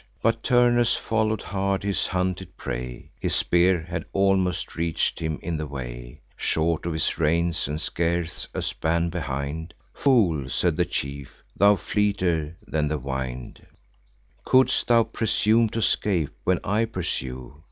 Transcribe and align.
But 0.19 0.41
Turnus 0.41 0.95
follow'd 0.95 1.43
hard 1.43 1.83
his 1.83 2.07
hunted 2.07 2.57
prey 2.57 3.11
(His 3.19 3.35
spear 3.35 3.81
had 3.83 4.03
almost 4.13 4.75
reach'd 4.75 5.19
him 5.19 5.37
in 5.43 5.57
the 5.57 5.67
way, 5.67 6.21
Short 6.35 6.87
of 6.87 6.93
his 6.93 7.19
reins, 7.19 7.67
and 7.67 7.79
scarce 7.79 8.47
a 8.51 8.63
span 8.63 9.09
behind) 9.09 9.75
"Fool!" 9.93 10.49
said 10.49 10.75
the 10.75 10.85
chief, 10.85 11.43
"tho' 11.55 11.75
fleeter 11.75 12.57
than 12.65 12.87
the 12.87 12.97
wind, 12.97 13.63
Couldst 14.43 14.87
thou 14.87 15.03
presume 15.03 15.69
to 15.69 15.83
scape, 15.83 16.33
when 16.45 16.57
I 16.63 16.85
pursue?" 16.85 17.59